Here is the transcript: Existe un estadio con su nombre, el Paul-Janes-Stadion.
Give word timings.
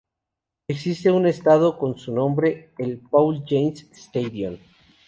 Existe 0.67 1.11
un 1.11 1.27
estadio 1.27 1.77
con 1.77 1.95
su 1.95 2.11
nombre, 2.11 2.71
el 2.79 2.97
Paul-Janes-Stadion. 3.01 4.57